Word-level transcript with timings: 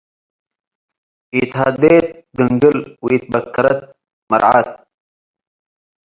ኢትሀዴት 1.37 2.07
ድንግል 2.37 2.77
ወኢትበከረት 3.03 3.79
መርዓት። 4.29 4.69